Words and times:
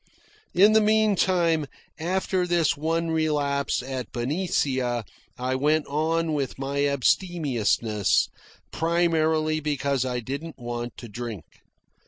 In 0.55 0.73
the 0.73 0.81
meantime, 0.81 1.67
after 1.99 2.47
this 2.47 2.75
one 2.75 3.11
relapse 3.11 3.83
at 3.83 4.11
Benicia, 4.11 5.05
I 5.37 5.53
went 5.53 5.85
on 5.85 6.33
with 6.33 6.57
my 6.57 6.87
abstemiousness, 6.87 8.27
primarily 8.71 9.59
because 9.59 10.03
I 10.03 10.19
didn't 10.19 10.57
want 10.57 10.97
to 10.97 11.07
drink. 11.07 11.45